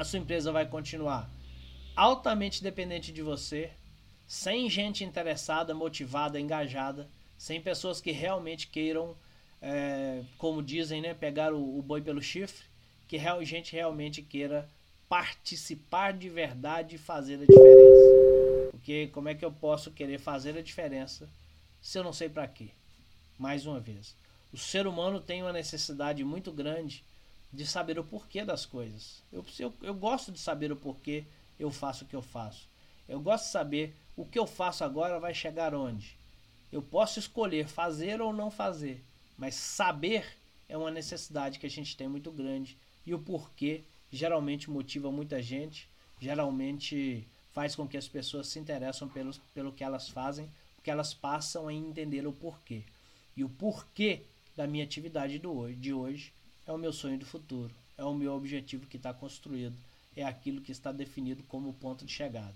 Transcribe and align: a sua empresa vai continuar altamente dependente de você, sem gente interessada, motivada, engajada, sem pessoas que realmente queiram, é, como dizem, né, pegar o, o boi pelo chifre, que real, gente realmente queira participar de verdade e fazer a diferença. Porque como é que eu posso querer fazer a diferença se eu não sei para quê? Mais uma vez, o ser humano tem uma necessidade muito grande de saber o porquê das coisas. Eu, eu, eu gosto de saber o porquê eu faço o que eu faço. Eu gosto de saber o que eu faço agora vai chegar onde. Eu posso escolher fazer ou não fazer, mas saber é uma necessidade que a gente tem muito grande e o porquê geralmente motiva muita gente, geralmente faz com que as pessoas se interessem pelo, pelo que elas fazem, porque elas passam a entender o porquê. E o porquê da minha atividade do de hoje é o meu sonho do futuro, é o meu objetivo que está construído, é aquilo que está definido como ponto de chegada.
a 0.00 0.04
sua 0.04 0.18
empresa 0.18 0.50
vai 0.50 0.64
continuar 0.64 1.28
altamente 1.94 2.62
dependente 2.62 3.12
de 3.12 3.20
você, 3.20 3.70
sem 4.26 4.70
gente 4.70 5.04
interessada, 5.04 5.74
motivada, 5.74 6.40
engajada, 6.40 7.06
sem 7.36 7.60
pessoas 7.60 8.00
que 8.00 8.10
realmente 8.10 8.68
queiram, 8.68 9.14
é, 9.60 10.22
como 10.38 10.62
dizem, 10.62 11.02
né, 11.02 11.12
pegar 11.12 11.52
o, 11.52 11.78
o 11.78 11.82
boi 11.82 12.00
pelo 12.00 12.22
chifre, 12.22 12.64
que 13.06 13.18
real, 13.18 13.44
gente 13.44 13.74
realmente 13.74 14.22
queira 14.22 14.66
participar 15.06 16.14
de 16.14 16.30
verdade 16.30 16.96
e 16.96 16.98
fazer 16.98 17.34
a 17.34 17.44
diferença. 17.44 18.70
Porque 18.70 19.08
como 19.08 19.28
é 19.28 19.34
que 19.34 19.44
eu 19.44 19.52
posso 19.52 19.90
querer 19.90 20.18
fazer 20.18 20.56
a 20.56 20.62
diferença 20.62 21.28
se 21.82 21.98
eu 21.98 22.02
não 22.02 22.14
sei 22.14 22.30
para 22.30 22.48
quê? 22.48 22.68
Mais 23.38 23.66
uma 23.66 23.78
vez, 23.78 24.16
o 24.50 24.56
ser 24.56 24.86
humano 24.86 25.20
tem 25.20 25.42
uma 25.42 25.52
necessidade 25.52 26.24
muito 26.24 26.50
grande 26.50 27.04
de 27.52 27.66
saber 27.66 27.98
o 27.98 28.04
porquê 28.04 28.44
das 28.44 28.64
coisas. 28.64 29.22
Eu, 29.32 29.44
eu, 29.58 29.74
eu 29.82 29.94
gosto 29.94 30.30
de 30.30 30.38
saber 30.38 30.70
o 30.70 30.76
porquê 30.76 31.24
eu 31.58 31.70
faço 31.70 32.04
o 32.04 32.06
que 32.06 32.16
eu 32.16 32.22
faço. 32.22 32.68
Eu 33.08 33.20
gosto 33.20 33.44
de 33.44 33.50
saber 33.50 33.94
o 34.16 34.24
que 34.24 34.38
eu 34.38 34.46
faço 34.46 34.84
agora 34.84 35.18
vai 35.18 35.34
chegar 35.34 35.74
onde. 35.74 36.16
Eu 36.70 36.80
posso 36.80 37.18
escolher 37.18 37.66
fazer 37.66 38.20
ou 38.20 38.32
não 38.32 38.50
fazer, 38.50 39.02
mas 39.36 39.54
saber 39.56 40.24
é 40.68 40.76
uma 40.76 40.90
necessidade 40.90 41.58
que 41.58 41.66
a 41.66 41.70
gente 41.70 41.96
tem 41.96 42.06
muito 42.06 42.30
grande 42.30 42.76
e 43.04 43.12
o 43.12 43.18
porquê 43.18 43.82
geralmente 44.12 44.70
motiva 44.70 45.10
muita 45.10 45.42
gente, 45.42 45.88
geralmente 46.20 47.26
faz 47.52 47.74
com 47.74 47.88
que 47.88 47.96
as 47.96 48.06
pessoas 48.06 48.48
se 48.48 48.58
interessem 48.58 49.08
pelo, 49.08 49.34
pelo 49.52 49.72
que 49.72 49.82
elas 49.82 50.08
fazem, 50.08 50.48
porque 50.76 50.90
elas 50.90 51.12
passam 51.12 51.68
a 51.68 51.74
entender 51.74 52.26
o 52.26 52.32
porquê. 52.32 52.84
E 53.36 53.42
o 53.42 53.48
porquê 53.48 54.22
da 54.56 54.66
minha 54.66 54.84
atividade 54.84 55.38
do 55.38 55.72
de 55.74 55.92
hoje 55.92 56.32
é 56.70 56.72
o 56.72 56.78
meu 56.78 56.92
sonho 56.92 57.18
do 57.18 57.26
futuro, 57.26 57.74
é 57.98 58.04
o 58.04 58.14
meu 58.14 58.32
objetivo 58.32 58.86
que 58.86 58.96
está 58.96 59.12
construído, 59.12 59.76
é 60.14 60.22
aquilo 60.22 60.60
que 60.60 60.70
está 60.70 60.92
definido 60.92 61.42
como 61.42 61.72
ponto 61.72 62.04
de 62.04 62.12
chegada. 62.12 62.48